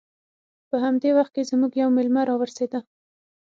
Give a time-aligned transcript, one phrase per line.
[0.69, 2.71] په همدې وخت کې زموږ یو میلمه راورسید